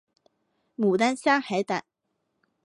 [0.77, 1.85] 牡丹虾海胆